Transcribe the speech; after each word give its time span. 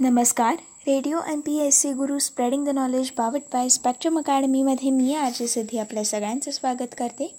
नमस्कार. 0.00 0.54
Radio 0.86 1.18
M 1.32 1.40
P 1.40 1.56
S 1.58 1.76
C 1.80 1.92
Guru 1.92 2.18
spreading 2.18 2.64
the 2.66 2.68
knowledge 2.68 3.10
powered 3.18 3.42
by 3.52 3.68
spectrum 3.68 4.18
अकॅडमीमध्ये 4.18 4.90
मी 4.90 5.14
आजी 5.14 5.46
सिद्धी 5.48 5.78
आपल्या 5.78 6.04
सगळ्यांचं 6.04 6.50
स्वागत 6.50 6.94
करते. 6.98 7.32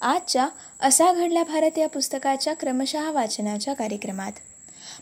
आजच्या 0.00 0.48
असा 0.80 1.12
घडला 1.12 1.42
भारत 1.42 1.78
या 1.78 1.88
पुस्तकाच्या 1.88 2.54
क्रमशः 2.54 3.10
वाचनाच्या 3.10 3.74
कार्यक्रमात. 3.74 4.32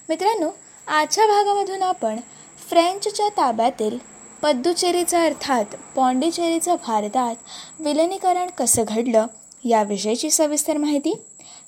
मित्रांनो 0.09 0.51
आजच्या 0.87 1.27
भागामधून 1.27 1.83
आपण 1.83 2.17
फ्रेंचच्या 2.69 3.29
ताब्यातील 3.29 3.99
पद्दुचेरीचं 4.43 5.19
अर्थात 5.19 5.77
पॉंडिचेरीचं 5.97 6.77
भारतात 6.87 7.37
विलनीकरण 7.81 8.51
कसं 8.59 8.85
घडलं 8.89 9.27
याविषयीची 9.65 10.31
सविस्तर 10.31 10.77
माहिती. 10.77 11.15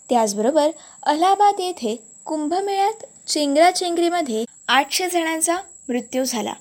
त्याचबरोबर 0.09 0.71
अलाहाबाद 1.03 1.61
येथे 1.61 1.97
कुंभमेळ्यात 2.25 3.05
चेंगराचेंगरीमध्ये 3.29 4.45
आठशे 4.73 5.09
जणांचा 5.09 5.57
मृत्यू 5.89 6.25
झाला. 6.25 6.53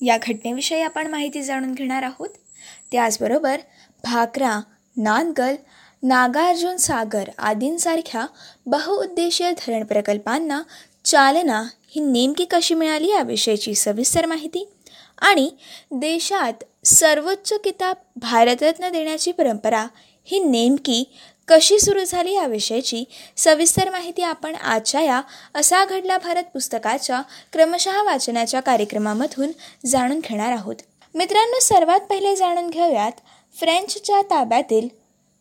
या 0.00 0.16
घटनेविषयी 0.22 0.80
आपण 0.80 1.06
माहिती 1.06 1.42
जाणून 1.42 1.72
घेणार 1.72 2.02
आहोत. 2.02 2.28
त्याचबरोबर 2.92 3.56
भाकरा 4.04 4.60
नानगल 4.96 5.54
नागार्जुन 6.02 6.76
सागर 6.76 7.28
आदींसारख्या 7.38 8.26
बहुउद्देशीय 8.66 9.50
धरण 9.50 9.84
प्रकल्पांना 9.84 10.62
चालना 11.04 11.62
ही 11.88 12.00
नेमकी 12.00 12.44
कशी 12.44 12.74
मिळाली 12.74 13.10
याविषयीची 13.10 13.74
सविस्तर 13.74 14.26
माहिती 14.26 14.68
आणि 15.18 15.50
देशात 15.90 16.86
सर्वोच्च 16.86 17.52
किताब 17.64 17.96
भारतरत्न 18.16 18.88
देण्याची 18.88 19.32
परंपरा 19.32 19.86
ही 20.24 20.38
नेमकी 20.38 21.04
कशी 21.48 21.78
सुरू 21.78 22.04
झाली 22.04 22.32
याविषयीची 22.34 23.04
सविस्तर 23.36 23.90
माहिती 23.90 24.22
आपण 24.22 24.54
आजच्या 24.54 25.00
या 25.00 25.20
असा 25.54 25.84
घडला 25.84 26.18
भारत 26.18 26.42
पुस्तकाच्या 26.42 27.20
क्रमशः 27.52 28.02
वाचनाच्या 28.02 28.60
कार्यक्रमामधून 28.60 29.50
जाणून 29.86 30.20
घेणार 30.20 30.52
आहोत. 30.52 30.76
मित्रांनो 31.14 31.60
सर्वात 31.60 32.00
पहिले 32.00 32.36
जाणून 32.36 32.70
घेऊयात 32.70 33.12
फ्रेंचच्या 33.58 34.22
ताब्यातील 34.22 34.88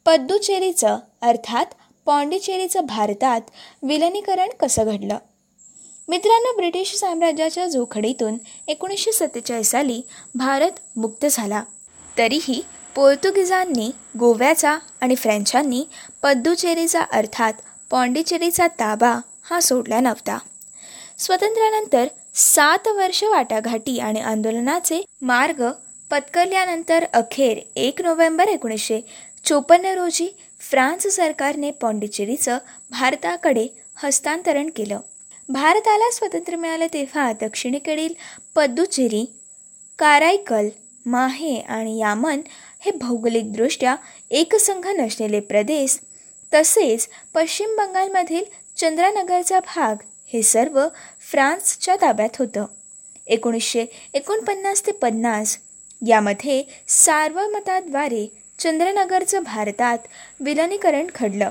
पद्दुचेरीचं 0.06 0.98
अर्थात 1.22 1.66
पॉंडिचेरीचं 2.06 2.86
भारतात 2.86 3.42
विलनीकरण 3.84 4.50
कसं 4.60 4.86
घडलं? 4.86 5.18
मित्रांनो 6.08 6.56
ब्रिटिश 6.56 6.96
साम्राज्याच्या 6.96 7.68
जोखडीतून 7.68 8.38
एकोणीसशे 8.68 9.12
सत्तेचाळीस 9.12 9.72
साली 9.72 10.02
भारत 10.36 10.72
मुक्त 10.96 11.26
झाला. 11.32 11.64
तरीही 12.18 12.62
पोर्तुगीजांनी 12.96 13.92
गोव्याचा 14.20 14.78
आणि 15.02 15.16
फ्रेंचांनी 15.16 15.84
पद्दुचेरीचा 16.24 17.02
अर्थात 17.02 17.54
पॉंडिचेरीचा 17.90 18.68
ताबा 18.68 19.20
हा 19.44 19.60
सोडला 19.60 20.00
नव्हता. 20.00 20.38
स्वातंत्र्यानंतर 21.18 22.08
सात 22.36 22.88
वर्ष 22.88 23.24
वाटाघाटी 23.24 24.00
आणि 24.00 24.20
आंदोलनाचे 24.20 25.02
मार्ग 25.22 25.64
पत्करल्यानंतर 26.12 27.06
अखेर 27.14 27.60
एक 27.76 28.02
नोव्हेंबर 28.02 28.48
एकोणीसशे 28.48 29.02
चोपन्न 29.46 29.86
रोजी 29.86 30.36
फ्रान्स 30.60 31.08
सरकारने 31.08 31.72
पॉंडिचेरीचं 31.72 32.58
भारताकडे 32.90 33.68
हस्तांतरण 33.96 34.70
केलं. 34.76 35.00
भारताला 35.50 36.12
स्वातंत्र्य 36.12 36.58
मिळालं 36.58 36.88
तेव्हा 36.94 37.32
दक्षिणेकडील 37.42 38.14
पद्दुचेरी 38.56 39.26
कारायकल 40.00 40.68
माहे 41.06 41.60
आणि 41.60 41.98
यामन 42.00 42.42
हे 42.82 42.92
भौगोलिकदृष्ट्या 42.92 43.96
एकसंघ 44.30 44.88
नसलेले 44.88 45.40
प्रदेश 45.40 46.00
तसेच 46.52 47.08
पश्चिम 47.34 47.76
बंगालमधील 47.78 48.44
चंद्रानगरचा 48.78 49.60
भाग 49.60 49.96
हे 50.34 50.42
सर्व 50.42 50.88
फ्रान्सच्या 51.32 51.96
ताब्यात 51.96 52.38
होतं. 52.40 52.66
एकोणीसशे 53.28 53.86
एकोणपन्नास 54.14 54.86
ते 54.86 54.92
पन्नास 54.92 55.58
यामध्ये 56.08 56.64
सार्वमताद्वारे 56.88 58.28
चंद्रनगरचं 58.60 59.44
भारतात 59.44 59.98
विलनीकरण 60.40 61.08
घडलं. 61.16 61.50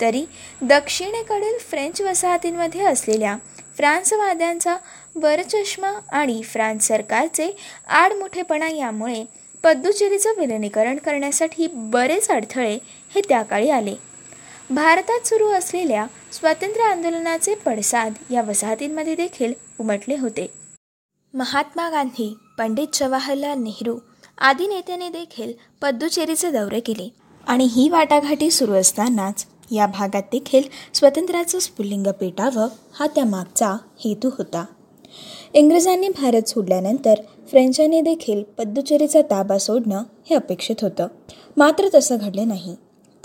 तरी 0.00 0.24
दक्षिणेकडील 0.62 1.58
फ्रेंच 1.58 2.00
वसाहतींमध्ये 2.00 2.84
असलेल्या 2.84 3.36
फ्रान्सवाद्यांचा 3.76 4.76
वरचष्मा 5.14 5.92
आणि 6.12 6.42
फ्रान्स 6.42 6.86
सरकारचे 6.86 7.50
आडमुठेपणा 7.86 8.68
यामुळे 8.68 9.24
पद्दुचेरीचं 9.66 10.30
विलिनीकरण 10.38 10.96
करण्यासाठी 10.96 11.66
बरेच 11.92 12.28
अडथळे 12.30 12.74
हे 13.14 13.20
त्याकाळी 13.20 13.70
आले. 13.70 13.94
भारतात 14.70 15.26
सुरू 15.26 15.48
असलेल्या 15.48 16.04
स्वातंत्र्य 16.32 16.84
आंदोलनाचे 16.84 17.54
पडसाद 17.54 18.12
या 18.30 18.42
वसाहतींमध्ये 18.42 19.14
देखील 19.14 19.52
उमटले 19.80 20.16
होते. 20.16 20.46
महात्मा 21.34 21.88
गांधी 21.90 22.32
पंडित 22.58 22.94
जवाहरलाल 22.94 23.58
नेहरू 23.58 23.98
आदी 24.38 24.66
नेत्याने 24.66 25.08
देखील 25.08 25.52
पद्दुचेरीचे 25.82 26.50
दौरे 26.50 26.80
केले 26.80 27.08
आणि 27.46 27.64
ही 27.64 27.88
वाटाघाटी 27.88 28.50
सुरू 28.50 28.74
असतानाच 28.74 29.46
या 29.70 29.86
भागात 29.86 30.30
देखील 30.32 30.68
स्वातंत्र्याचं 30.94 31.58
स्फुल्लिंग 31.58 32.06
पेटावं 32.20 32.68
हा 32.94 33.06
त्यामागचा 33.06 33.76
हेतू 34.04 34.30
होता. 34.38 34.64
इंग्रजांनी 35.54 36.08
भारत 36.08 36.48
सोडल्यानंतर 36.48 37.14
फ्रेंचांनी 37.50 38.00
देखील 38.00 38.42
पद्दुचेरीचा 38.42 39.22
ताबा 39.22 39.58
सोडणं 39.58 40.02
हे 40.30 40.36
अपेक्षित 40.36 40.76
होतं. 40.82 41.06
मात्र 41.56 41.88
तसं 41.94 42.16
घडले 42.20 42.44
नाही. 42.44 42.74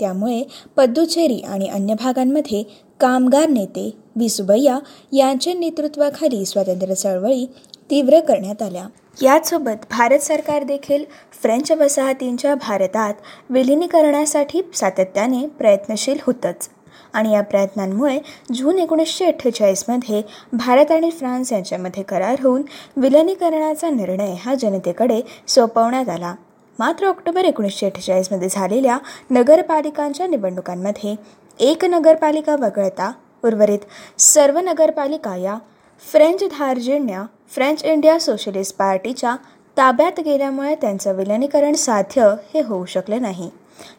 त्यामुळे 0.00 0.42
पद्दुचेरी 0.76 1.38
आणि 1.38 1.68
अन्य 1.68 1.94
भागांमध्ये 1.94 2.62
कामगार 3.00 3.48
नेते 3.48 3.90
विसुबैया 4.16 4.78
यांच्या 5.12 5.54
नेतृत्वाखाली 5.54 6.44
स्वातंत्र्य 6.44 6.94
चळवळी 6.94 7.46
तीव्र 7.90 8.20
करण्यात 8.20 8.62
आल्या. 8.62 8.86
याचसोबत 9.22 9.84
भारत 9.90 10.18
सरकार 10.18 10.62
देखील 10.62 11.04
फ्रेंच 11.42 11.72
वसाहतींच्या 11.72 12.54
भारतात 12.54 13.14
विलिनीकरणासाठी 13.50 14.60
सातत्याने 14.74 15.46
प्रयत्नशील 15.46 16.18
होतंच. 16.22 16.68
आणि 17.12 17.32
या 17.32 17.40
प्रयत्नांमुळे 17.40 18.18
जून 18.54 18.78
एकोणीसशे 18.78 19.24
अठ्ठेचाळीसमध्ये 19.24 20.22
भारत 20.52 20.90
आणि 20.90 21.10
फ्रान्स 21.10 21.52
यांच्यामध्ये 21.52 22.02
करार 22.02 22.40
होऊन 22.42 22.62
विलनीकरणाचा 22.96 23.90
निर्णय 23.90 24.34
हा 24.34 24.54
जनतेकडे 24.54 25.20
सोपवण्यात 25.48 26.08
आला. 26.08 26.34
मात्र 26.78 27.06
ऑक्टोबर 27.06 27.44
एकोणीसशे 27.44 27.86
अठ्ठेचाळीसमध्ये 27.86 28.48
झालेल्या 28.48 28.98
नगरपालिकांच्या 29.30 30.26
निवडणुकांमध्ये 30.26 31.14
एक 31.60 31.84
नगरपालिका 31.84 32.56
वगळता 32.56 33.12
उर्वरित 33.44 33.78
सर्व 34.18 34.58
नगरपालिका 34.58 35.36
या 35.36 35.56
फ्रेंच 36.02 36.44
धार्जिण्या 36.58 37.24
फ्रेंच 37.48 37.84
इंडिया 37.84 38.18
सोशलिस्ट 38.20 38.76
पार्टीच्या 38.76 39.36
ताब्यात 39.76 40.20
गेल्यामुळे 40.20 40.74
त्यांचं 40.74 41.16
विलनीकरण 41.16 41.72
साध्य 41.72 42.34
हे 42.54 42.60
होऊ 42.60 42.84
शकले 42.84 43.18
नाही. 43.18 43.50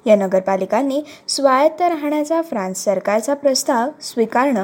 या 0.05 0.15
नगरपालिकांनी 0.15 1.01
स्वायत्त 1.27 1.81
राहण्याचा 1.81 2.41
फ्रान्स 2.41 2.83
सरकारचा 2.83 3.33
प्रस्ताव 3.33 3.89
स्वीकारणं 4.01 4.63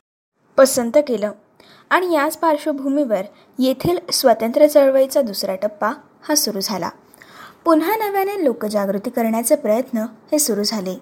पसंत 0.58 0.92
केलं. 0.96 1.32
आणि 1.90 2.14
याच 2.14 2.38
पार्श्वभूमीवर 2.38 3.22
येथील 3.60 3.98
स्वातंत्र्य 4.12 4.68
चळवळीचा 4.68 5.22
दुसरा 5.22 5.56
टप्पा 5.56 5.92
हा 6.22 6.36
सुरू 6.36 6.60
झाला. 6.60 6.90
पुन्हा 7.66 7.96
नव्याने 7.96 8.44
लोकजागृती 8.44 9.10
करण्याचे 9.10 9.56
प्रयत्न 9.56 9.98
हे 10.32 10.40
सुरू 10.40 10.64
झाले. 10.64 10.98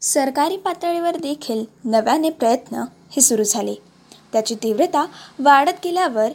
सरकारी 0.00 0.56
पातळीवर 0.56 1.16
देखील 1.16 1.64
नव्याने 1.84 2.30
प्रयत्न 2.30 2.76
हे 3.10 3.20
सुरू 3.20 3.42
झाले. 3.42 3.74
त्याची 4.32 4.54
तीव्रता 4.54 5.06
वाढत 5.38 5.72
गेल्यावर 5.84 6.28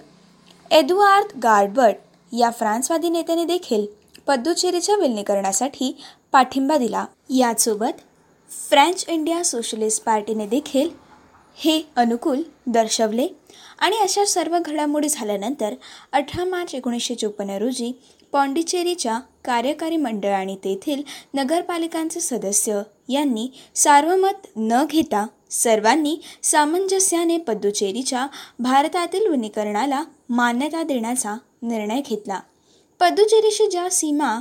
एदुआर्द 0.72 1.39
गार्डबर्ट 1.44 1.95
या 2.34 2.50
फ्रान्सवादी 2.50 3.09
नेत्याने 3.09 3.45
देखील 3.45 3.85
पद्दुचेरीच्या 4.28 4.95
विलनीकरणासाठी 4.95 6.01
पाठिंबा 6.38 6.78
दिला. 6.78 7.06
यासोबत 7.30 8.02
फ्रेंच 8.70 9.06
इंडिया 9.08 9.44
सोशलिस्ट 9.44 10.03
पार्टीने 10.03 10.46
देखील 10.48 10.90
हे 11.58 11.81
अनुकूल 11.96 12.42
दर्शवले 12.68 13.28
आणि 13.80 13.98
अशा 13.98 14.25
सर्व 14.25 14.58
घडामोडी 14.66 15.09
झाल्यानंतर 15.09 15.74
अठरा 16.12 16.44
मार्च 16.45 16.75
एकोणीसशे 16.75 17.16
चोपन्न 17.16 17.57
रोजी 17.57 17.92
पॉंडिचेरीच्या 18.31 19.19
कार्यकारी 19.45 19.98
मंडळ 19.98 20.34
आणि 20.34 20.56
तेथील 20.56 21.01
नगरपालिकांचे 21.34 22.19
सदस्य 22.19 22.81
यांनी 23.10 23.48
सार्वमत 23.75 24.48
न 24.56 24.86
घेता 24.90 25.28
सर्वांनी 25.51 26.19
सामंजस्याने 26.44 27.38
पद्दुचेरीच्या 27.38 28.28
भारतातील 28.60 29.28
वनीकरणाला 29.28 30.04
मान्यता 30.30 30.83
देण्याचा 30.83 31.38
निर्णय 31.62 32.01
घेतला. 32.01 32.40
पद्दुचेरीशी 33.00 33.69
ज्या 33.69 33.90
सीमा 33.90 34.40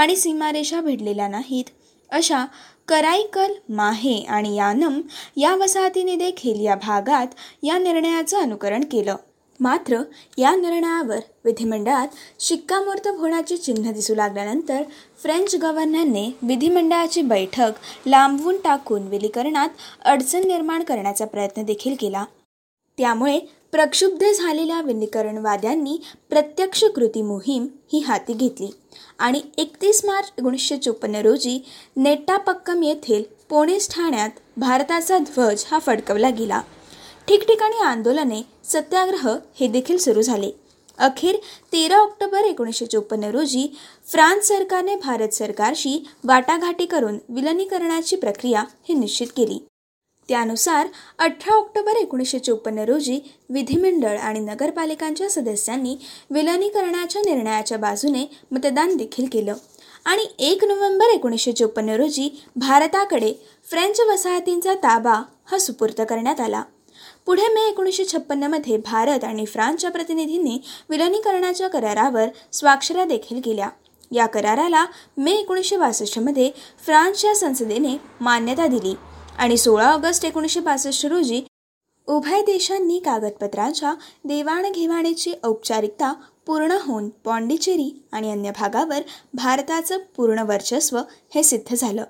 आणि 0.00 0.16
सीमारेषा 0.16 0.80
भिडलेल्या 0.80 1.28
नाहीत. 1.28 1.64
अशा 2.10 2.44
कराईकल 2.88 3.52
माहे 3.68 4.24
आणि 4.28 4.56
यानम 4.56 5.00
या 5.36 5.54
वसाहतीने 5.54 6.16
देखील 6.16 6.64
या 6.64 6.74
भागात 6.74 7.26
या 7.62 7.78
निर्णयाचं 7.78 8.38
अनुकरण 8.38 8.84
केलं. 8.84 9.16
मात्र 9.60 10.02
या 10.38 10.54
निर्णयावर 10.56 11.18
विधिमंडळात 11.44 12.08
शिक्कामोर्तब 12.40 13.16
होण्याची 13.16 13.56
चिन्ह 13.56 13.90
दिसू 13.90 14.14
लागल्यानंतर 14.14 14.82
फ्रेंच 15.22 15.54
गव्हर्नरने 15.54 16.34
विधिमंडळाची 16.42 17.22
बैठक 17.22 17.72
लांबवून 18.06 18.56
टाकून 18.64 19.02
विलीकरणात 19.02 19.68
अडचण 20.04 20.46
निर्माण 20.46 20.82
करण्याचा 20.82 21.24
प्रयत्न 21.24 21.62
देखील 21.62 21.94
केला. 22.00 22.24
त्यामुळे 22.98 23.40
प्रक्षुब्ध 23.72 24.24
झालेल्या 24.24 24.80
विनिकरणवाद्यांनी 24.80 25.96
प्रत्यक्ष 26.30 26.84
कृती 26.84 27.22
मोहीम 27.22 27.66
ही 27.92 27.98
हाती 27.98 28.32
घेतली. 28.32 28.70
आणि 29.18 29.40
एकतीस 29.58 30.04
मार्च 30.04 30.32
एकोणीसशे 30.38 30.76
चोपन्न 30.76 31.16
रोजी 31.16 31.58
नेट्टापक्कम 31.96 32.82
येथील 32.82 33.22
पोणेस 33.48 33.88
ठाण्यात 33.90 34.30
भारताचा 34.56 35.18
ध्वज 35.18 35.64
हा 35.70 35.78
फडकवला 35.78 36.30
गेला. 36.30 36.60
ठिकठिकाणी 37.28 37.78
आंदोलने 37.78 38.42
सत्याग्रह 38.64 39.28
हे 39.60 39.66
देखील 39.66 39.98
सुरू 39.98 40.22
झाले. 40.22 40.50
अखेर 40.98 41.36
तेरा 41.72 41.96
ऑक्टोबर 41.96 42.44
एकोणीसशे 42.44 42.86
चोपन्न 42.86 43.24
रोजी 43.24 43.66
फ्रान्स 44.06 44.48
सरकारने 44.48 44.96
भारत 44.96 45.34
सरकारशी 45.34 45.98
वाटाघाटी 46.24 46.86
करून 46.86 47.18
विलनीकरणाची 47.28 48.16
प्रक्रिया 48.16 48.64
ही 48.88 48.94
निश्चित 48.94 49.26
केली. 49.36 49.58
त्यानुसार 50.30 50.86
अठरा 51.18 51.54
ऑक्टोबर 51.54 51.96
एकोणीसशे 51.96 52.38
चोपन्न 52.38 52.78
रोजी 52.78 53.18
विधिमंडळ 53.48 54.18
आणि 54.18 54.38
नगरपालिकांच्या 54.38 55.30
सदस्यांनी 55.30 55.96
विलनीकरणाच्या 56.30 57.22
निर्णयाच्या 57.22 57.78
बाजूने 57.78 58.24
मतदान 58.50 58.96
देखील 58.96 59.26
केलं. 59.32 59.54
आणि 60.04 60.22
एक 60.38 60.64
नोव्हेंबर 60.64 61.04
एकोणीसशे 61.04 61.52
चोपन्न 61.52 61.88
रोजी 61.88 62.42
भारताकडे 62.56 63.32
फ्रेंच 63.70 64.00
वसाहतींचा 64.00 64.74
ताबा 64.74 65.22
हा 65.50 65.58
सुपूर्द 65.58 66.00
करण्यात 66.00 66.40
आला. 66.40 66.62
पुढे 67.26 67.48
मे 67.48 67.68
एकोणीसशे 67.68 68.04
छप्पन्नमध्ये 68.04 68.76
भारत 68.76 69.24
आणि 69.24 69.44
फ्रान्सच्या 69.44 69.90
प्रतिनिधींनी 69.90 70.58
विलनीकरणाच्या 70.90 71.68
करारावर 71.68 72.26
स्वाक्षऱ्या 72.52 73.04
देखील 73.04 73.40
केल्या. 73.44 73.68
या 74.12 74.26
कराराला 74.26 74.86
मे 75.16 75.32
एकोणीसशे 75.32 75.76
बासष्टमध्ये 75.76 76.50
फ्रान्सच्या 76.84 77.34
संसदेने 77.34 77.96
मान्यता 78.20 78.66
दिली. 78.66 78.94
आणि 79.40 79.56
सोळा 79.56 79.86
ऑगस्ट 79.88 80.24
एकोणीसशे 80.24 80.60
बासष्ट 80.60 81.06
रोजी 81.06 81.42
उभय 82.08 82.42
देशांनी 82.42 82.98
कागदपत्रांच्या 82.98 83.94
देवाणघेवाणीची 84.24 85.32
औपचारिकता 85.44 86.12
पूर्ण 86.46 86.76
होऊन 86.82 87.08
पॉंडिचेरी 87.24 87.90
आणि 88.12 88.30
अन्य 88.30 88.50
भागावर 88.50 89.02
भारताचं 89.34 89.98
पूर्ण 90.16 90.42
वर्चस्व 90.42 90.98
हे 91.34 91.42
सिद्ध 91.42 91.74
झालं. 91.74 92.04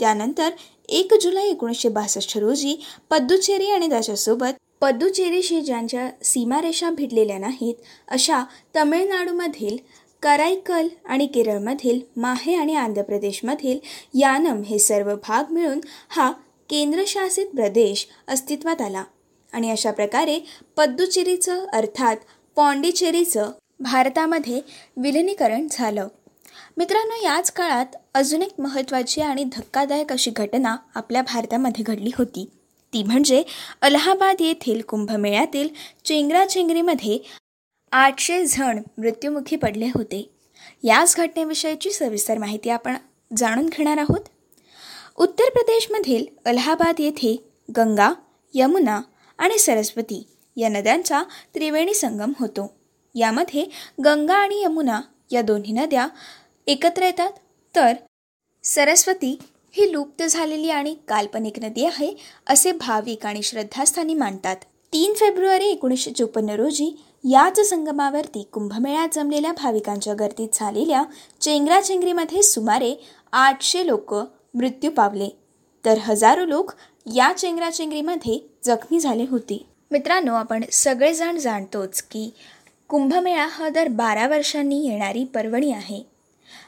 त्यानंतर 0.00 0.50
एक 0.88 1.14
जुलै 1.14 1.42
एकोणीसशे 1.42 1.88
बासष्ट 1.88 2.36
रोजी 2.38 2.76
पद्दुचेरी 3.10 3.66
आणि 3.66 3.88
त्याच्यासोबत 3.88 4.60
पद्दुचेरीशी 4.80 5.60
ज्यांच्या 5.60 6.08
सीमारेषा 6.24 6.90
भिडलेल्या 6.90 7.38
नाहीत 7.38 7.74
अशा 8.08 8.42
तमिळनाडूमधील 8.76 9.76
कराईकल 10.22 10.88
आणि 11.04 11.26
केरळमधील 11.26 12.00
माहे 12.16 12.54
आणि 12.54 12.74
आंध्र 12.74 13.02
प्रदेशमधील 13.02 13.78
यानम 14.14 14.62
हे 14.62 14.78
सर्व 14.78 15.14
भाग 15.28 15.52
मिळून 15.52 15.80
हा 16.08 16.32
केंद्रशासित 16.72 17.46
प्रदेश 17.46 18.08
अस्तित्वात 18.28 18.80
आला. 18.80 19.04
आणि 19.52 19.70
अशा 19.70 19.90
प्रकारे 19.90 20.40
पद्दुचेरीचं 20.76 21.66
अर्थात 21.66 22.16
पॉंडिचेरीचं 22.56 23.50
भारतामध्ये 23.80 24.60
विलिनीकरण 24.96 25.66
झालं. 25.70 26.08
मित्रांनो 26.76 27.24
याच 27.24 27.50
काळात 27.50 27.86
अजून 28.14 28.42
एक 28.42 28.52
महत्त्वाची 28.58 29.20
आणि 29.20 29.44
धक्कादायक 29.44 30.12
अशी 30.12 30.30
घटना 30.30 30.76
आपल्या 30.94 31.22
भारतामध्ये 31.22 31.84
घडली 31.84 32.10
होती. 32.18 32.50
ती 32.92 33.02
म्हणजे 33.02 33.42
अलाहाबाद 33.80 34.36
येथील 34.40 34.80
कुंभमेळ्यातील 34.80 35.68
चेंगराचेंगरीमध्ये 36.04 37.18
आठशे 37.92 38.46
जण 38.46 38.82
मृत्युमुखी 38.98 39.56
पडले 39.56 39.86
होते. 39.86 40.30
याच 40.84 41.16
घटनेविषयीची 41.16 41.90
सविस्तर 41.90 42.38
माहिती 42.38 42.70
आपण 42.70 42.94
जाणून 43.36 43.66
घेणार 43.66 43.98
आहोत. 43.98 44.20
उत्तर 45.18 45.50
प्रदेशमधील 45.50 46.24
अलाहाबाद 46.44 47.00
येथे 47.00 47.36
गंगा 47.76 48.12
यमुना 48.54 49.00
आणि 49.38 49.58
सरस्वती 49.58 50.22
या 50.56 50.68
नद्यांचा 50.68 51.22
त्रिवेणी 51.54 51.94
संगम 51.94 52.32
होतो. 52.40 52.72
यामध्ये 53.14 53.64
गंगा 54.04 54.34
आणि 54.34 54.62
यमुना 54.62 55.00
या 55.32 55.42
दोन्ही 55.42 55.72
नद्या 55.72 56.06
एकत्र 56.66 57.02
येतात. 57.02 57.30
तर 57.74 57.92
सरस्वती 58.64 59.38
ही 59.74 59.90
लुप्त 59.92 60.22
झालेली 60.22 60.70
आणि 60.70 60.94
काल्पनिक 61.08 61.58
नदी 61.58 61.84
आहे 61.84 62.12
असे 62.46 62.72
भाविक 62.72 63.26
आणि 63.26 63.42
श्रद्धास्थानी 63.42 64.14
मानतात. 64.14 64.56
तीन 64.92 65.12
फेब्रुवारी 65.12 65.66
एकोणीसशे 65.66 66.10
चोपन्न 66.10 66.50
रोजी 66.50 66.90
याच 67.24 67.60
संगमावरती 67.60 68.42
कुंभमेळ्यात 68.52 69.08
जमलेल्या 69.14 69.52
भाविकांच्या 69.52 70.14
गर्दीत 70.14 70.48
झालेल्या 70.54 71.02
चेंगराचेंगरीमध्ये 71.40 72.42
सुमारे 72.42 72.94
आठशे 73.32 73.86
लोक 73.86 74.14
मृत्यू 74.54 74.90
पावले. 74.90 75.28
तर 75.84 75.98
हजारो 75.98 76.44
लोक 76.44 76.72
या 77.06 77.32
चेंगराचेंगरीमध्ये 77.32 78.48
जखमी 78.64 79.00
झाले 79.00 79.24
होते. 79.30 79.66
मित्रांनो 79.90 80.34
आपण 80.34 80.64
सगळेजण 80.72 81.36
जाणतोच 81.36 82.02
की 82.02 82.30
कुंभमेळा 82.88 83.46
हा 83.46 83.68
दर 83.68 83.88
बारा 83.88 84.26
वर्षांनी 84.26 84.88
येणारी 84.88 85.24
पर्वणी 85.24 85.72
आहे. 85.72 86.02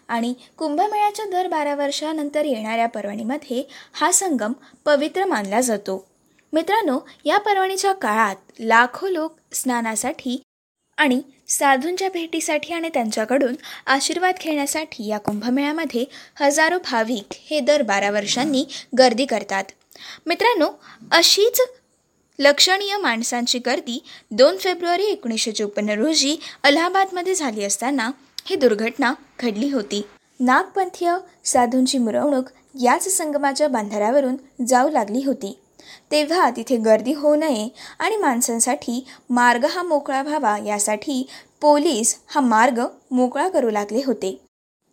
आणि 0.08 0.34
कुंभमेळ्याच्या 0.56 1.24
दर 1.24 1.48
बारा 1.48 1.74
वर्षानंतर 1.74 2.44
येणाऱ्या 2.44 2.88
पर्वणीमध्ये 2.88 3.68
हा 3.92 4.12
संगम 4.12 4.52
पवित्र 4.84 5.24
मानला 5.24 5.60
जातो. 5.60 6.06
मित्रांनो 6.52 6.98
या 7.24 7.38
पर्वणीच्या 7.38 7.92
काळात 7.92 8.36
लाखो 8.60 9.08
लोक 9.08 9.36
स्नानासाठी 9.52 10.42
आणि 10.96 11.22
साधूंच्या 11.48 12.08
भेटीसाठी 12.08 12.72
आणि 12.74 12.88
त्यांच्याकडून 12.88 13.54
आशीर्वाद 13.86 14.34
घेण्यासाठी 14.40 15.06
या 15.06 15.18
कुंभमेळ्यामध्ये 15.18 16.04
हजारो 16.40 16.78
भाविक 16.78 17.34
हे 17.50 17.60
दर 17.60 17.82
बारा 17.82 18.10
वर्षांनी 18.10 18.64
गर्दी 18.98 19.24
करतात. 19.24 19.64
मित्रांनो 20.26 20.68
अशीच 21.12 21.60
लक्षणीय 22.38 22.96
माणसांची 22.96 23.58
गर्दी 23.58 24.02
दोन 24.30 24.56
फेब्रुवारी 24.56 25.04
एकोणीसशे 25.04 25.52
चोपन्न 25.52 25.90
रोजी 25.90 26.36
अलाहाबादमध्ये 26.62 27.34
झाली 27.34 27.64
असताना 27.64 28.10
ही 28.46 28.56
दुर्घटना 28.56 29.14
घडली 29.40 29.70
होती. 29.70 30.02
नागपंथीय 30.40 31.12
साधूंची 31.44 31.98
मिरवणूक 31.98 32.44
याच 32.82 33.08
संगमाच्या 33.08 33.68
बांधाऱ्यावरून 33.68 34.36
जाऊ 34.64 34.90
लागली 34.90 35.22
होती. 35.26 35.58
तेव्हा 36.10 36.48
तिथे 36.50 36.76
गर्दी 36.76 37.12
होऊ 37.12 37.34
नये 37.34 37.68
आणि 37.98 38.16
माणसांसाठी 38.16 39.04
मार्ग 39.30 39.64
हा 39.64 39.82
मोकळा 39.82 40.22
व्हावा 40.22 40.56
यासाठी 40.66 41.26
पोलीस 41.60 42.16
हा 42.26 42.40
मार्ग 42.40 42.80
मोकळा 43.10 43.48
करू 43.48 43.70
लागले 43.70 44.02
होते. 44.06 44.36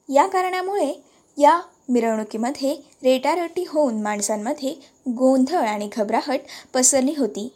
या 0.10 0.28
कारणामुळे 0.28 0.94
या 1.38 1.60
मिरवणुकीमध्ये 1.90 2.76
रेटारेटी 3.04 3.64
होऊन 3.70 4.02
माणसांमध्ये 4.02 4.74
गोंधळ 5.10 5.66
आणि 5.68 5.90
घबराहट 5.98 6.40
पसरली 6.74 7.14
होती. 7.18 7.48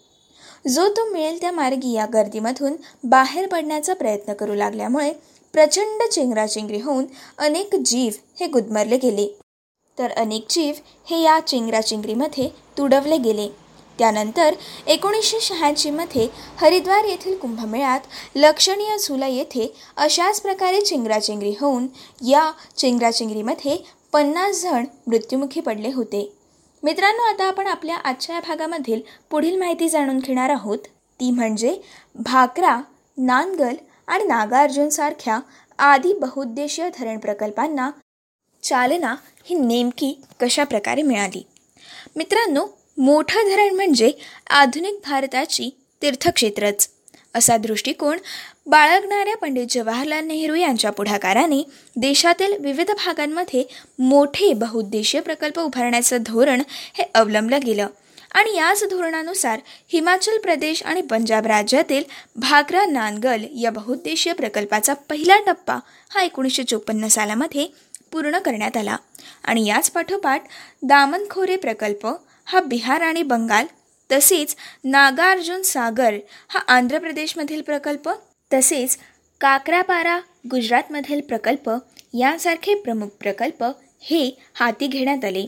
जो 0.67 0.87
तो 0.87 1.09
मिळेल 1.11 1.39
त्या 1.41 1.51
मार्गी 1.51 1.91
या 1.91 2.05
गर्दीमधून 2.05 2.75
बाहेर 3.03 3.47
पडण्याचा 3.47 3.93
प्रयत्न 3.93 4.33
करू 4.33 4.55
लागल्यामुळे 4.55 5.11
प्रचंड 5.53 6.03
चेंगराचेंगरी 6.03 6.79
होऊन 6.81 7.05
अनेक 7.37 7.75
जीव 7.75 8.11
हे 8.39 8.47
गुदमरले 8.47 8.97
गेले. 8.97 9.27
तर 9.97 10.11
अनेक 10.11 10.45
जीव 10.49 10.73
हे 11.09 11.21
या 11.21 11.39
चेंगराचेंगरीमध्ये 11.39 12.49
तुडवले 12.77 13.17
गेले. 13.17 13.47
त्यानंतर 13.99 14.53
एकोणीसशे 14.87 15.39
शहाऐंशीमध्ये 15.41 16.27
हरिद्वार 16.61 17.03
येथील 17.03 17.37
कुंभमेळ्यात 17.37 17.99
लक्षणीय 18.35 18.97
झुला 18.97 19.27
येथे 19.27 19.71
अशाच 19.97 20.41
प्रकारे 20.41 20.81
चेंगराचेंगरी 20.81 21.53
होऊन 21.61 21.87
या 22.27 22.51
चेंगराचेंगरीमध्ये 22.77 23.77
पन्नास 24.13 24.61
जण 24.61 24.85
मृत्युमुखी 25.07 25.59
पडले 25.59 25.91
होते. 25.93 26.29
मित्रांनो 26.83 27.23
आता 27.23 27.47
आपण 27.47 27.67
आपल्या 27.67 27.95
आजच्या 27.95 28.39
भागामधील 28.39 29.01
पुढील 29.31 29.59
माहिती 29.59 29.89
जाणून 29.89 30.19
घेणार 30.19 30.49
आहोत. 30.49 30.77
ती 31.19 31.31
म्हणजे 31.31 31.77
भाकरा 32.15 32.79
नानगल 33.17 33.75
आणि 34.07 34.23
नागार्जुनसारख्या 34.23 35.39
आदी 35.79 36.13
बहुउद्देशीय 36.13 36.89
धरण 36.99 37.17
प्रकल्पांना 37.17 37.89
चालना 38.65 39.15
ही 39.45 39.55
नेमकी 39.55 40.13
कशा 40.41 40.63
प्रकारे 40.63 41.01
मिळाली? 41.01 41.43
मित्रांनो 42.15 42.65
मोठं 42.97 43.49
धरण 43.49 43.75
म्हणजे 43.75 44.11
आधुनिक 44.49 44.99
भारताची 45.05 45.69
तीर्थक्षेत्रच. 46.01 46.87
असा 47.35 47.57
दृष्टिकोन 47.57 48.17
बाळगणाऱ्या 48.67 49.35
पंडित 49.37 49.67
जवाहरलाल 49.69 50.25
नेहरू 50.25 50.55
यांच्या 50.55 50.91
पुढाकाराने 50.91 51.61
देशातील 51.95 52.55
विविध 52.59 52.91
भागांमध्ये 52.91 53.63
मोठे 53.99 54.51
बहुउद्देशीय 54.53 55.21
प्रकल्प 55.21 55.59
उभारण्याचं 55.59 56.23
धोरण 56.25 56.61
हे 56.69 57.03
अवलंबलं 57.13 57.59
गेलं. 57.65 57.87
आणि 58.33 58.55
याच 58.57 58.83
धोरणानुसार 58.83 59.59
हिमाचल 59.93 60.37
प्रदेश 60.37 60.83
आणि 60.83 61.01
पंजाब 61.01 61.45
राज्यातील 61.47 62.03
भाकरा 62.35 62.85
नानगल 62.85 63.45
या 63.55 63.69
बहुउद्देशीय 63.71 64.33
प्रकल्पाचा 64.33 64.93
पहिला 65.09 65.37
टप्पा 65.39 65.77
हा 66.09 66.23
एकोणीसशे 66.23 66.63
चोपन्न 66.63 67.07
सालामध्ये 67.07 67.67
पूर्ण 68.15 68.39
करण्यात 68.39 68.77
आला. 68.77 68.95
आणि 69.43 69.65
याच 69.67 69.89
पाठोपाठ 69.91 70.43
दामनखोरे 70.83 71.55
प्रकल्प 71.55 72.07
हा 72.45 72.59
बिहार 72.61 73.01
आणि 73.01 73.23
बंगाल 73.23 73.65
तसेच 74.11 74.55
नागार्जुन 74.83 75.61
सागर 75.61 76.13
हा 76.47 76.59
आंध्र 76.67 76.99
प्रदेशमधील 76.99 77.61
प्रकल्प 77.61 78.09
तसेच 78.53 78.97
काकरापारा 79.41 80.19
गुजरातमधील 80.51 81.21
प्रकल्प 81.21 81.69
यांसारखे 82.13 82.75
प्रमुख 82.75 83.07
प्रकल्प 83.07 83.63
हे 84.01 84.37
हाती 84.53 84.87
घेण्यात 84.87 85.25
आले. 85.25 85.45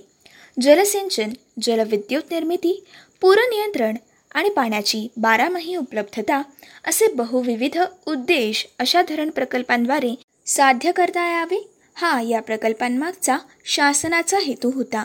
जलसिंचन 0.62 1.30
जलविद्युत 1.62 2.32
निर्मिती 2.32 2.84
पूरनियंत्रण 3.22 3.96
आणि 4.36 4.50
पाण्याची 4.50 5.08
बारामाही 5.18 5.76
उपलब्धता 5.76 6.42
असे 6.88 7.08
बहुविविध 7.08 7.80
उद्देश 8.08 8.68
अशा 8.80 9.02
धरण 9.02 9.30
प्रकल्पांद्वारे 9.30 10.16
साध्य 10.46 10.92
करता 10.92 11.28
यावे? 11.30 11.77
हा 11.98 12.20
या 12.22 12.40
प्रकल्पांमागचा 12.42 13.38
शासनाचा 13.66 14.38
हेतू 14.40 14.72
होता. 14.72 15.04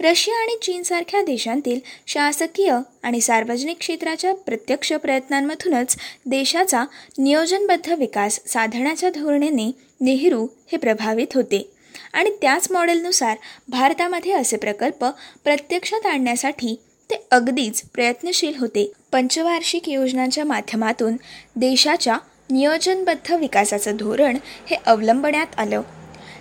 रशिया 0.00 0.36
आणि 0.36 0.56
चीनसारख्या 0.62 1.20
देशांतील 1.22 1.78
शासकीय 2.06 2.72
आणि 3.02 3.20
सार्वजनिक 3.20 3.78
क्षेत्राच्या 3.78 4.34
प्रत्यक्ष 4.36 4.92
प्रयत्नांमधूनच 4.92 5.96
देशाचा 6.26 6.84
नियोजनबद्ध 7.18 7.92
विकास 7.92 8.40
साधण्याच्या 8.46 9.10
धोरणेने 9.10 9.70
नेहरू 10.00 10.46
हे 10.72 10.76
प्रभावित 10.76 11.34
होते 11.34 11.62
आणि 12.12 12.30
त्याच 12.42 12.70
मॉडेलनुसार 12.70 13.36
भारतामध्ये 13.68 14.32
असे 14.32 14.56
प्रकल्प 14.56 15.04
प्रत्यक्षात 15.44 16.06
आणण्यासाठी 16.06 16.74
ते 17.10 17.16
अगदीच 17.30 17.82
प्रयत्नशील 17.84 18.56
होते. 18.58 18.90
पंचवार्षिक 19.12 19.88
योजनांच्या 19.88 20.44
माध्यमातून 20.44 21.16
देशाच्या 21.56 22.16
नियोजनबद्ध 22.50 23.32
विकासाचं 23.32 23.96
धोरण 23.96 24.36
हे 24.66 24.76
अवलंबण्यात 24.86 25.58
आलं. 25.58 25.82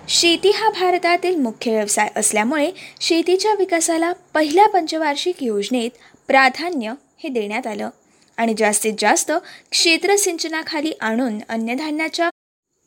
शेती 0.09 0.49
हा 0.49 0.69
भारतातील 0.69 1.35
मुख्य 1.35 1.71
व्यवसाय 1.71 2.09
असल्यामुळे 2.15 2.71
शेतीच्या 3.01 3.53
विकासाला 3.53 4.13
पहिल्या 4.33 4.67
पंचवार्षिक 4.67 5.43
योजनेत 5.43 5.89
प्राधान्य 6.27 6.93
हे 7.17 7.29
देण्यात 7.29 7.67
आलं. 7.67 7.89
आणि 8.37 8.53
जास्तीत 8.57 8.93
जास्त 8.99 9.31
क्षेत्र 9.71 10.15
सिंचनाखाली 10.15 10.91
आणून 11.01 11.39
अन्नधान्याच्या 11.49 12.29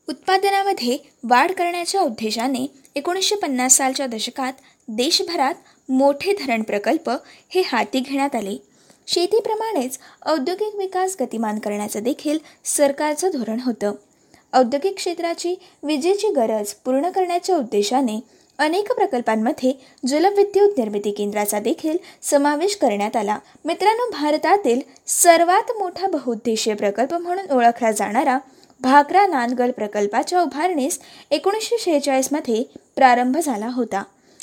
उत्पादनामध्ये 0.08 0.98
वाढ 1.24 1.50
करण्याच्या 1.50 2.00
उद्देशाने 2.00 2.66
एकोणीसशे 2.94 3.36
पन्नास 3.36 3.76
सालच्या 3.76 4.06
दशकात 4.06 4.52
देशभरात 4.88 5.54
मोठे 5.90 6.32
धरण 6.32 6.62
प्रकल्प 6.62 7.10
हे 7.48 7.62
हाती 7.66 8.00
घेण्यात 8.00 8.34
आले. 8.34 8.56
शेतीप्रमाणेच 9.06 9.98
औद्योगिक 10.26 10.74
विकास 10.74 11.16
गतिमान 11.20 11.58
करण्याचं 11.58 12.02
देखील 12.02 12.38
सरकारचं 12.64 13.30
धोरण 13.32 13.60
होतं. 13.60 13.92
औद्योगिक 14.54 14.96
क्षेत्राची 14.96 15.54
विजेची 15.82 16.28
गरज 16.28 16.72
पूर्ण 16.84 17.10
करण्याच्या 17.10 17.56
उद्देशाने 17.56 18.20
अनेक 18.58 18.92
प्रकल्पांमध्ये 18.92 19.72
जलविद्युत 20.06 20.78
निर्मिती 20.78 21.10
केंद्राचा 21.10 21.58
देखील 21.58 21.96
समावेश 22.22 22.76
करण्यात 22.76 23.16
आला. 23.16 23.38
मित्रांनो 23.64 24.10
भारतातील 24.10 24.80
सर्वात 25.06 25.70
मोठा 25.78 26.06
बहुउद्देशीय 26.06 26.74
प्रकल्प 26.74 27.14
म्हणून 27.14 27.50
ओळखला 27.50 27.92
जाणारा 27.92 28.38
भाकरा 28.80 29.26
नानगल 29.26 29.70
प्रकल्पाच्या 29.70 30.42
उभारणीस 30.42 31.00
एकोणीसशे 31.30 31.76
शेहेचाळीसमध्ये 31.78 32.62
प्रारंभ 32.96 33.38
झाला 33.38 33.68
होता. 33.68 34.02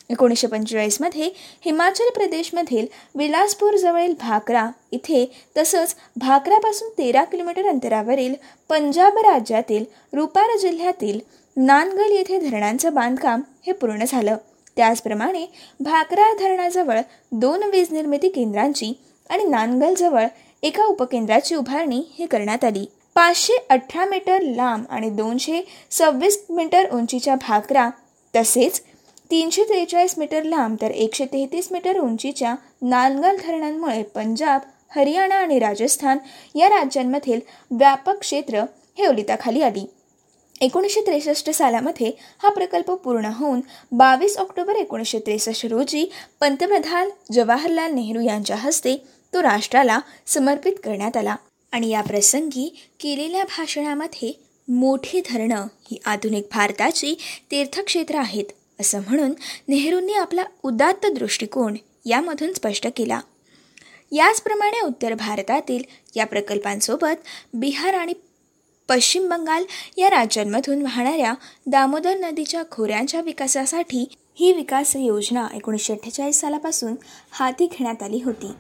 एकोणीसशे 0.10 0.48
पंचेचाळीसमध्ये 0.48 1.30
हिमाचल 1.66 2.10
प्रदेशमधील 2.10 2.86
विलासपूरजवळील 3.16 4.14
भाकरा 4.20 4.70
इथे 4.92 5.26
तसंच 5.58 5.96
भाकरापासून 6.16 6.90
तेरा 6.98 7.24
किलोमीटर 7.24 7.68
अंतरावरील 7.70 8.34
पंजाब 8.70 9.18
राज्यातील 9.18 9.84
रुपार 10.14 10.58
जिल्ह्यातील 10.58 11.20
नानगल 11.58 12.12
येथे 12.12 12.40
धरणांचं 12.40 12.94
बांधकाम 12.94 13.42
हे 13.66 13.72
पूर्ण 13.72 14.06
झालं. 14.08 14.38
त्याचप्रमाणे 14.78 15.46
भाकरा 15.80 16.34
धरणाजवळ 16.40 17.00
दोन 17.32 17.64
वीज 17.64 17.92
निर्मिती 17.92 18.30
केंद्रांची 18.30 18.94
आणि 19.30 19.44
नानगलजवळ 19.44 20.26
एका 20.64 20.86
उपकेंद्राची 20.86 21.56
उभारणी 21.56 22.02
हे 22.18 22.26
करण्यात 22.26 22.64
आली. 22.64 22.86
पाचशे 23.16 23.58
अठरा 23.70 24.06
मीटर 24.06 24.42
लांब 24.42 24.86
आणि 24.90 25.10
दोनशे 25.10 25.62
सव्वीस 25.92 26.40
मीटर 26.50 26.90
उंचीच्या 26.94 27.36
भाकरा 27.42 27.90
तसेच 28.34 28.82
तीनशे 29.32 29.63
त्रेचाळीस 29.63 30.17
मीटर 30.17 30.44
लांब 30.44 30.75
तर 30.82 30.91
एकशे 30.91 31.25
तेहतीस 31.25 31.67
मीटर 31.72 32.00
उंचीच्या 32.00 32.55
नालगल 32.82 33.36
धरणांमुळे 33.38 34.01
पंजाब 34.15 34.62
हरियाणा 34.96 35.36
आणि 35.36 35.60
राजस्थान 35.60 36.17
या 36.55 36.70
राज्यांमधील 36.70 37.39
व्यापक 37.72 38.20
क्षेत्र 38.20 38.63
हे 38.98 39.08
ओलिताखाली 39.08 39.62
आली. 39.62 39.86
एकोणीसशे 40.62 41.01
त्रेसष्ट 41.05 41.50
सालामध्ये 41.50 42.12
हा 42.44 42.50
प्रकल्प 42.50 42.91
पूर्ण 43.03 43.29
होऊन 43.36 43.62
बावीस 43.91 44.38
ऑक्टोबर 44.38 44.75
एकोणीसशे 44.75 45.20
त्रेसष्ट 45.20 45.65
रोजी 45.65 46.05
पंतप्रधान 46.41 47.10
जवाहरलाल 47.32 47.94
नेहरू 47.94 48.22
यांच्या 48.22 48.55
हस्ते 48.55 48.96
तो 49.34 49.41
राष्ट्राला 49.44 50.00
समर्पित 50.27 50.74
करण्यात 50.84 51.17
आला 51.17 51.36
आणि 51.74 51.89
या 51.89 52.01
प्रसंगी 52.01 52.67
केलेल्या 53.00 53.44
भाषणामध्ये 53.48 54.32
मोठी 54.67 55.22
धरणं 55.29 55.67
ही 55.89 55.98
आधुनिक 56.05 56.48
भारताची 56.51 57.13
तीर्थक्षेत्र 57.51 58.15
आहेत. 58.15 58.46
असं 58.79 59.00
म्हणून 59.00 59.34
नेहरूंनी 59.67 60.13
आपला 60.13 60.44
उदात्त 60.63 61.08
दृष्टिकोन 61.08 61.75
यामधून 62.05 62.53
स्पष्ट 62.53 62.88
केला. 62.96 63.20
याचप्रमाणे 64.12 64.79
उत्तर 64.86 65.13
भारतातील 65.13 65.84
या 66.15 66.25
प्रकल्पांसोबत 66.25 67.24
बिहार 67.53 67.94
आणि 67.94 68.13
पश्चिम 68.89 69.29
बंगाल 69.29 69.63
या 69.98 70.10
राज्यांमधून 70.10 70.82
वाहणाऱ्या 70.82 71.34
दामोदर 71.67 72.17
नदीच्या 72.17 72.63
खोऱ्यांच्या 72.72 73.22
विकासासाठी 73.22 74.05
ही 74.36 74.53
विकास 74.53 74.96
योजना 74.96 75.48
एकोणीसशे 75.53 75.94
अठ्ठेचाळीस 75.94 76.39
सालापासून 76.41 76.96
हाती 77.32 77.65
घेण्यात 77.65 78.03
आली 78.03 78.22
होती. 78.25 78.51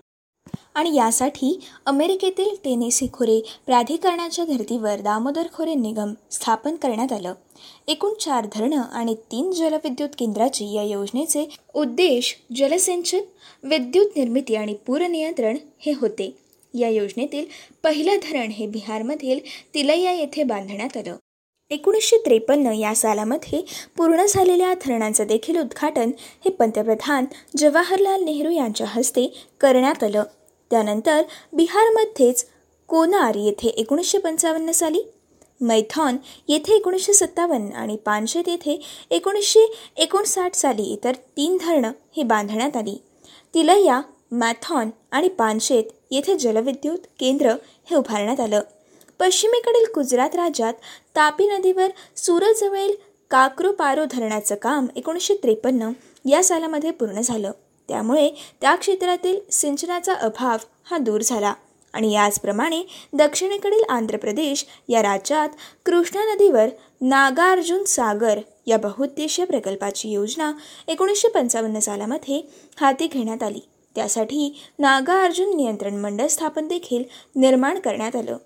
आणि 0.75 0.95
यासाठी 0.95 1.59
अमेरिकेतील 1.85 2.55
टेनेसी 2.63 3.07
खोरे 3.13 3.41
प्राधिकरणाच्या 3.65 4.45
धर्तीवर 4.45 5.01
दामोदर 5.01 5.47
खोरे 5.53 5.73
निगम 5.73 6.13
स्थापन 6.31 6.75
करण्यात 6.75 7.11
आलं. 7.11 7.33
एकूण 7.87 8.13
चार 8.13 8.45
धरणं 8.53 8.81
आणि 8.81 9.15
तीन 9.15 9.51
जलविद्युत 9.51 10.09
केंद्राची 10.19 10.73
या 10.75 10.83
योजनेचे 10.83 11.49
उद्देश 11.73 12.35
जलसिंचन 12.55 13.19
विद्युत 13.63 14.05
निर्मिती 14.15 14.55
आणि 14.55 14.73
पूरनियंत्रण 14.73 15.57
हे 15.79 15.91
होते. 15.91 16.37
या 16.73 16.89
योजनेतील 16.89 17.45
पहिलं 17.83 18.17
धरण 18.23 18.47
हे 18.47 18.67
बिहारमधील 18.67 19.39
तिलैया 19.73 20.11
येथे 20.11 20.43
बांधण्यात 20.43 20.97
आलं. 20.97 21.15
एकोणीसशे 21.69 22.17
त्रेपन्न 22.17 22.65
या 22.65 22.95
सालामध्ये 22.95 23.61
पूर्ण 23.97 24.25
झालेल्या 24.29 24.73
धरणांचं 24.73 25.27
देखील 25.27 25.59
उद्घाटन 25.59 26.11
हे 26.17 26.49
पंतप्रधान 26.49 27.25
जवाहरलाल 27.57 28.23
नेहरू 28.23 28.49
यांच्या 28.49 28.87
हस्ते 28.87 29.33
करण्यात 29.61 30.03
आलं. 30.03 30.23
त्यानंतर 30.71 31.21
बिहारमध्येच 31.53 32.45
कोनार 32.87 33.35
येथे 33.35 33.67
एकोणीसशे 33.67 34.17
पंचावन्न 34.17 34.71
साली 34.71 35.01
मैथॉन 35.65 36.17
येथे 36.47 36.75
एकोणीसशे 36.75 37.13
सत्तावन्न 37.13 37.73
आणि 37.73 37.95
पानशेत 37.95 38.43
येथे 38.47 38.79
एकोणीसशे 39.09 39.73
एकोणसाठ 39.97 40.55
साली 40.55 40.83
इतर 40.83 41.15
तीन 41.37 41.57
धरणं 41.61 41.91
ही 42.17 42.23
बांधण्यात 42.23 42.77
आली. 42.77 43.01
तिलैया 43.53 44.01
मॅथॉन 44.31 44.89
आणि 45.11 45.27
पानशेत 45.27 45.83
येथे 46.11 46.37
जलविद्युत 46.37 46.97
केंद्र 47.19 47.51
हे 47.85 47.95
उभारण्यात 47.95 48.39
आलं. 48.39 48.61
पश्चिमेकडील 49.19 49.85
गुजरात 49.95 50.35
राज्यात 50.35 50.73
तापी 51.15 51.47
नदीवर 51.47 51.87
सूरजवळील 52.15 52.95
काक्रोपारो 53.31 54.05
धरणाचं 54.11 54.55
काम 54.55 54.85
एकोणीसशे 54.95 55.33
त्रेपन्न 55.33 55.91
या 56.29 56.43
सालामध्ये 56.43 56.91
पूर्ण 56.91 57.21
झालं. 57.21 57.51
त्यामुळे 57.87 58.29
त्या 58.61 58.75
क्षेत्रातील 58.75 59.39
सिंचनाचा 59.51 60.13
अभाव 60.13 60.57
हा 60.83 60.97
दूर 60.97 61.21
झाला. 61.21 61.53
आणि 61.95 62.11
याचप्रमाणे 62.13 62.81
दक्षिणेकडील 63.13 63.83
आंध्र 63.89 64.17
प्रदेश 64.17 64.65
या 64.89 65.01
राज्यात 65.01 65.49
कृष्णा 65.85 66.33
नदीवर 66.33 66.67
नागार्जुन 67.01 67.83
सागर 67.83 68.39
या 68.65 68.77
बहुउद्देशीय 68.77 69.45
प्रकल्पाची 69.45 70.09
योजना 70.09 70.51
एकोणीसशे 70.87 71.27
पंचावन्न 71.27 71.79
सालामध्ये 71.79 72.41
हाती 72.81 73.07
घेण्यात 73.07 73.43
आली. 73.43 73.59
त्यासाठी 73.95 74.59
नागार्जुन 74.79 75.55
नियंत्रण 75.55 75.95
मंडळ 75.95 76.27
स्थापन 76.27 76.67
देखील 76.67 77.03
निर्माण 77.35 77.79
करण्यात 77.79 78.15
आलं. 78.15 78.37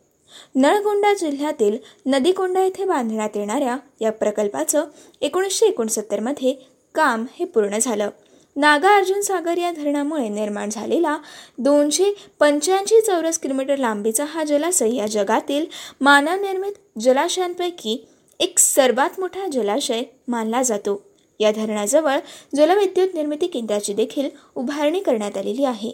नळगोंडा 0.55 1.13
जिल्ह्यातील 1.13 1.77
नदीकोंडा 2.05 2.63
येथे 2.63 2.85
बांधण्यात 2.85 3.37
येणाऱ्या 3.37 3.77
या 4.01 4.11
प्रकल्पाचं 4.11 4.85
एकोणीसशे 5.21 5.65
एकोणसत्तरमध्ये 5.65 6.53
काम 6.95 7.25
हे 7.39 7.45
पूर्ण 7.45 7.77
झालं. 7.77 8.09
नागार्जुन 8.55 9.21
सागर 9.21 9.57
या 9.57 9.71
धरणामुळे 9.71 10.27
निर्माण 10.29 10.69
झालेला 10.69 11.17
दोनशे 11.57 12.11
पंच्याऐंशी 12.39 13.01
चौरस 13.01 13.37
किलोमीटर 13.39 13.77
लांबीचा 13.77 14.25
हा 14.25 14.43
जलाशय 14.43 14.95
या 14.95 15.05
जगातील 15.07 15.65
मानवनिर्मित 16.01 16.99
जलाशयांपैकी 16.99 17.97
एक 18.39 18.59
सर्वात 18.59 19.19
मोठा 19.19 19.47
जलाशय 19.47 20.01
मानला 20.27 20.63
जातो. 20.63 21.01
या 21.39 21.51
धरणाजवळ 21.51 22.17
जलविद्युत 22.55 23.13
निर्मिती 23.13 23.47
केंद्राची 23.47 23.93
देखील 23.93 24.29
उभारणी 24.55 24.99
करण्यात 24.99 25.37
आलेली 25.37 25.63
आहे. 25.63 25.91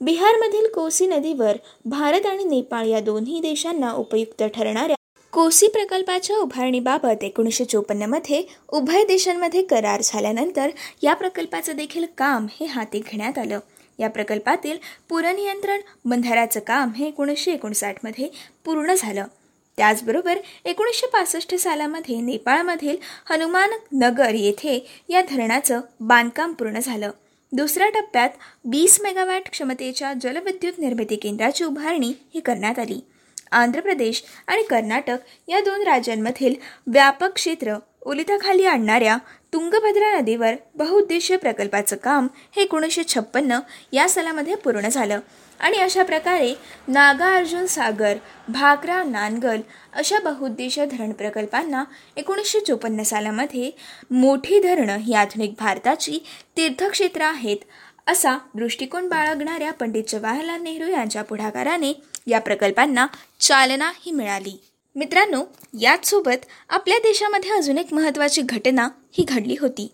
बिहारमधील 0.00 0.66
कोसी 0.74 1.06
नदीवर 1.06 1.56
भारत 1.84 2.26
आणि 2.26 2.44
नेपाळ 2.44 2.86
या 2.86 3.00
दोन्ही 3.00 3.40
देशांना 3.40 3.92
उपयुक्त 3.92 4.42
ठरणाऱ्या 4.44 4.96
कोसी 5.32 5.68
प्रकल्पाच्या 5.68 6.36
उभारणीबाबत 6.36 7.24
एकोणीसशे 7.24 7.64
चोपन्नमध्ये 7.64 8.42
उभय 8.68 9.04
देशांमध्ये 9.04 9.62
करार 9.62 10.00
झाल्यानंतर 10.04 10.70
या 11.02 11.14
प्रकल्पाचं 11.14 11.76
देखील 11.76 12.04
काम 12.18 12.46
हे 12.50 12.66
हाती 12.66 12.98
घेण्यात 12.98 13.38
आलं. 13.38 13.58
या 13.98 14.08
प्रकल्पातील 14.08 14.78
पुरनियंत्रण 15.08 15.80
बंधाऱ्याचं 16.04 16.60
काम 16.60 16.90
हे 16.90 17.06
एकोणीसशे 17.08 17.52
एकोणसाठमध्ये 17.52 18.28
पूर्ण 18.64 18.94
झालं. 18.98 19.24
त्याचबरोबर 19.76 20.38
एकोणीसशे 20.64 21.06
पासष्ट 21.06 21.54
सालामध्ये 21.54 22.20
नेपाळमधील 22.20 22.96
हनुमान 23.30 23.70
नगर 23.92 24.34
येथे 24.34 24.86
या 25.08 25.22
धरणाचं 25.22 25.80
बांधकाम 26.00 26.52
पूर्ण 26.52 26.78
झालं. 26.78 27.10
दुसऱ्या 27.52 27.88
टप्प्यात 27.88 28.30
वीस 28.64 29.00
मेगावॅट 29.00 29.50
क्षमतेच्या 29.50 30.12
जलविद्युत 30.22 30.78
निर्मिती 30.78 31.16
केंद्राची 31.16 31.64
उभारणी 31.64 32.12
ही 32.34 32.40
करण्यात 32.40 32.78
आली. 32.78 33.00
आंध्र 33.52 33.80
प्रदेश 33.80 34.22
आणि 34.46 34.62
कर्नाटक 34.62 35.16
या 35.48 35.60
दोन 35.60 35.82
राज्यांमधील 35.82 36.54
व्यापक 36.86 37.34
क्षेत्र 37.34 37.76
ओलिताखाली 38.02 38.64
आणणाऱ्या 38.64 39.16
तुंगभद्रा 39.52 40.14
नदीवर 40.18 40.54
बहुउद्देशीय 40.74 41.36
प्रकल्पाचं 41.36 41.96
काम 41.96 42.26
हे 42.56 42.62
एकोणीसशे 42.62 43.02
छप्पन्न 43.08 43.58
या 43.92 44.08
सालामध्ये 44.08 44.54
पूर्ण 44.54 44.88
झालं. 44.88 45.20
आणि 45.60 45.78
अशा 45.78 46.02
प्रकारे 46.02 46.54
नागार्जुन 46.88 47.66
सागर 47.66 48.16
भाकरा 48.48 49.02
नानगल 49.02 49.60
अशा 49.92 50.18
बहुउद्देशीय 50.24 50.86
धरण 50.86 51.12
प्रकल्पांना 51.12 51.84
एकोणीसशे 52.16 52.60
चोपन्न 52.60 53.02
सालामध्ये 53.02 53.70
मोठी 54.10 54.60
धरणं 54.60 54.96
ही 54.96 55.14
आधुनिक 55.14 55.54
भारताची 55.58 56.18
तीर्थक्षेत्र 56.56 57.22
आहेत 57.22 57.64
असा 58.06 58.36
दृष्टिकोन 58.54 59.08
बाळगणाऱ्या 59.08 59.72
पंडित 59.72 60.04
जवाहरलाल 60.08 60.62
नेहरू 60.62 60.88
यांच्या 60.88 61.22
पुढाकाराने 61.22 61.92
या 62.26 62.40
प्रकल्पांना 62.40 63.06
चालना 63.40 63.92
ही 64.00 64.12
मिळाली. 64.12 64.56
मित्रांनो 64.96 65.44
याचसोबत 65.80 66.46
आपल्या 66.68 66.98
देशामध्ये 66.98 67.50
अजून 67.50 67.78
एक 67.78 67.92
महत्त्वाची 67.94 68.42
घटना 68.42 68.88
ही 69.12 69.24
घडली 69.24 69.56
होती. 69.60 69.90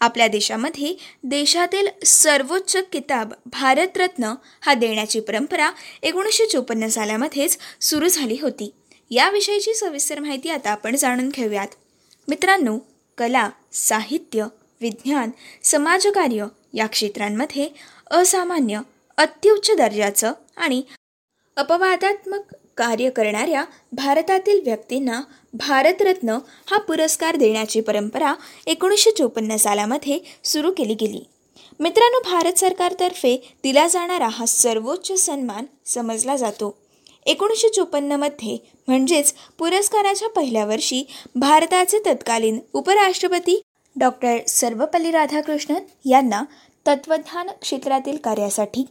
आपल्या 0.00 0.26
देशामध्ये 0.28 0.94
देशातील 1.24 1.88
सर्वोच्च 2.04 2.76
किताब 2.92 3.32
भारतरत्न 3.46 4.34
हा 4.60 4.74
देण्याची 4.74 5.20
परंपरा 5.20 5.70
एकोणीसशे 6.02 6.46
चोपन्न 6.46 6.88
सालामध्येच 6.88 7.58
सुरू 7.80 8.08
झाली 8.08 8.38
होती. 8.42 8.72
याविषयीची 9.10 9.74
सविस्तर 9.74 10.20
माहिती 10.20 10.50
आता 10.50 10.70
आपण 10.70 10.96
जाणून 10.96 11.28
घेऊयात. 11.28 11.68
मित्रांनो 12.28 12.78
कला 13.18 13.48
साहित्य 13.72 14.46
विज्ञान 14.80 15.30
समाजकार्य 15.62 16.46
या 16.74 16.86
क्षेत्रांमध्ये 16.86 17.68
असामान्य 18.10 18.80
अत्युच्च 19.18 19.70
दर्जाचं 19.76 20.32
आणि 20.56 20.82
अपवादात्मक 21.58 22.54
कार्य 22.76 23.10
करणाऱ्या 23.10 23.64
भारतातील 23.92 24.60
व्यक्तींना 24.64 25.20
भारतरत्न 25.54 26.36
हा 26.66 26.78
पुरस्कार 26.78 27.36
देण्याची 27.36 27.80
परंपरा 27.80 28.34
एकोणीसशे 28.66 29.10
चोपन्न 29.10 29.56
सालामध्ये 29.56 30.18
सुरू 30.44 30.70
केली 30.70 30.94
गेली. 30.94 31.20
मित्रांनो 31.80 32.20
भारत 32.24 32.58
सरकारतर्फे 32.58 33.36
दिला 33.64 33.86
जाणारा 33.86 34.28
हा 34.28 34.46
सर्वोच्च 34.46 35.12
सन्मान 35.20 35.64
समजला 35.86 36.36
जातो. 36.36 36.74
एकोणीसशे 37.26 37.68
चोपन्नमध्ये 37.68 38.56
म्हणजेच 38.88 39.32
पुरस्काराच्या 39.58 40.28
पहिल्या 40.28 40.64
वर्षी 40.66 41.02
भारताचे 41.34 41.98
तत्कालीन 42.06 42.58
उपराष्ट्रपती 42.72 43.60
डॉक्टर 43.96 44.38
सर्वपल्ली 44.48 45.10
राधाकृष्णन 45.10 45.82
यांना 46.04 46.42
तत्वज्ञान 46.86 47.48
क्षेत्रातील 47.60 48.16
कार्यासाठी 48.16 48.84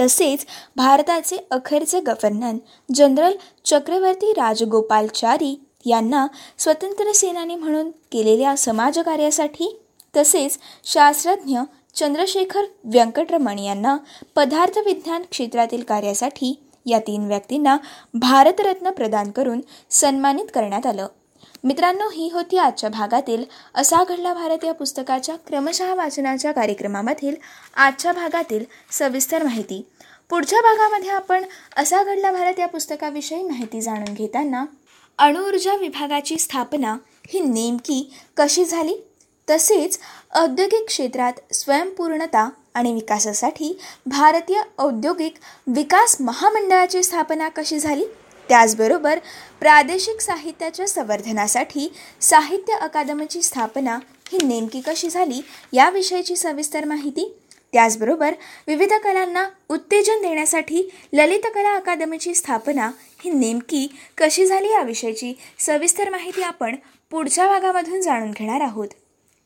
तसेच 0.00 0.46
भारताचे 0.76 1.36
अखेरचे 1.50 2.00
गव्हर्नर 2.00 2.56
जनरल 2.94 3.32
चक्रवर्ती 3.64 4.32
राजगोपालचारी 4.32 5.54
यांना 5.86 6.26
स्वतंत्र 6.58 7.12
सेनानी 7.12 7.54
म्हणून 7.54 7.90
केलेल्या 8.12 8.56
समाजकार्यासाठी 8.56 9.80
तसेच 10.16 10.58
शास्त्रज्ञ 10.84 11.58
चंद्रशेखर 11.94 12.64
व्यंकटरमण 12.84 13.58
यांना 13.58 13.96
पदार्थ 14.36 14.78
विज्ञान 14.78 15.22
क्षेत्रातील 15.30 15.82
कार्यासाठी 15.82 16.54
या 16.86 16.98
तीन 16.98 17.26
व्यक्तींना 17.26 17.76
भारतरत्न 18.14 18.90
प्रदान 18.90 19.30
करून 19.30 19.60
सन्मानित 19.90 20.46
करण्यात 20.54 20.86
आलं. 20.86 21.06
मित्रांनो 21.64 22.08
ही 22.08 22.28
होती 22.32 22.56
आजच्या 22.58 22.88
भागातील 22.90 23.44
असा 23.74 24.02
घडला 24.04 24.32
भारत 24.34 24.64
या 24.64 24.72
पुस्तकाच्या 24.74 25.36
क्रमशः 25.36 25.94
वाचनाच्या 25.94 26.52
कार्यक्रमामधील 26.52 27.34
आजच्या 27.76 28.12
भागातील 28.12 28.64
सविस्तर 28.90 29.42
माहिती. 29.42 29.80
पुढच्या 30.30 30.60
भागामध्ये 30.60 31.10
आपण 31.10 31.44
असा 31.76 32.02
घडला 32.02 32.32
भारत 32.32 32.58
या 32.58 32.66
पुस्तकाविषयी 32.68 33.42
माहिती 33.42 33.80
जाणून 33.80 34.14
घेताना 34.14 34.64
अणुऊर्जा 35.18 35.74
विभागाची 35.76 36.36
स्थापना 36.38 36.96
ही 37.28 37.40
नेमकी 37.40 38.02
कशी 38.36 38.64
झाली? 38.64 38.94
तसेच 39.48 39.98
औद्योगिक 40.34 40.86
क्षेत्रात 40.86 41.54
स्वयंपूर्णता 41.54 42.48
आणि 42.74 42.92
विकासासाठी 42.92 43.76
भारतीय 44.06 44.60
औद्योगिक 44.78 45.34
विकास 45.66 46.16
महामंडळाची 46.20 47.02
स्थापना 47.02 47.48
कशी 47.48 47.78
झाली? 47.78 48.04
त्याचबरोबर 48.48 49.18
प्रादेशिक 49.60 50.20
साहित्याच्या 50.20 50.86
संवर्धनासाठी 50.88 51.92
साहित्य 52.20 52.72
अकादमीची 52.72 53.42
स्थापना 53.42 53.98
ही 54.32 54.38
नेमकी 54.46 54.80
कशी 54.80 55.08
झाली 55.08 55.40
याविषयीची 55.72 56.36
सविस्तर 56.36 56.84
माहिती. 56.84 57.34
त्याचबरोबर 57.72 58.34
विविध 58.66 58.92
कलांना 59.04 59.44
उत्तेजन 59.68 60.20
देण्यासाठी 60.22 60.82
ललित 61.12 61.46
कला 61.54 61.74
अकादमीची 61.76 62.34
स्थापना 62.34 62.90
ही 63.24 63.30
नेमकी 63.30 63.86
कशी 64.18 64.46
झाली 64.46 64.68
याविषयीची 64.68 65.32
सविस्तर 65.58 66.10
माहिती 66.10 66.42
आपण 66.42 66.76
पुढच्या 67.10 67.46
भागामधून 67.46 68.00
जाणून 68.00 68.30
घेणार 68.30 68.60
आहोत. 68.60 68.88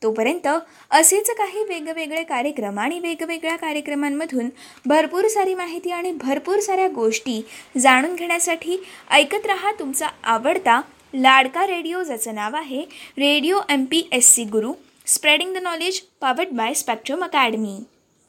तोपर्यंत 0.02 0.46
असेच 0.90 1.30
काही 1.30 1.64
वेगवेगळे 1.64 2.22
कार्यक्रम 2.22 2.78
आणि 2.78 2.98
वेगवेगळ्या 2.98 3.56
कार्यक्रमांमधून 3.56 4.48
भरपूर 4.87 5.26
सारी 5.28 5.54
माहिती 5.54 5.90
आणि 5.90 6.12
भरपूर 6.12 6.61
साऱ्या 6.61 6.88
गोष्टी 6.88 7.40
जाणून 7.78 8.14
घेण्यासाठी 8.14 8.82
ऐकत 9.11 9.46
रहा 9.46 9.72
तुमचा 9.78 10.08
आवडता 10.24 10.80
लाडका 11.14 11.66
रेडिओ 11.66 12.02
ज्याचं 12.02 12.34
नाव 12.34 12.56
आहे 12.56 12.82
radio 13.18 13.61
M 13.70 13.84
P 13.84 14.02
S 14.12 14.34
C 14.34 14.44
Guru 14.44 14.72
spreading 15.06 15.54
the 15.54 15.58
knowledge 15.58 16.00
powered 16.20 16.48
by 16.48 16.74
spectrum 16.74 17.24
academy. 17.24 17.78